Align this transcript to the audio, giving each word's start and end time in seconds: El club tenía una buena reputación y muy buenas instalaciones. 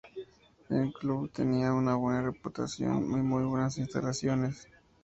El 0.69 0.91
club 0.93 1.31
tenía 1.31 1.71
una 1.73 1.93
buena 1.95 2.23
reputación 2.23 3.03
y 3.03 3.17
muy 3.17 3.43
buenas 3.45 3.77
instalaciones. 3.77 4.67